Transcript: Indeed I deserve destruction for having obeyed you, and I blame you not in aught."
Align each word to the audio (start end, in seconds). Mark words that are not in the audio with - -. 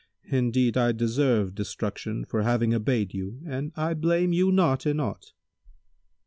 Indeed 0.31 0.77
I 0.77 0.93
deserve 0.93 1.53
destruction 1.53 2.25
for 2.25 2.41
having 2.41 2.73
obeyed 2.73 3.13
you, 3.13 3.39
and 3.45 3.71
I 3.75 3.93
blame 3.93 4.33
you 4.33 4.51
not 4.51 4.87
in 4.87 4.99
aught." 4.99 5.33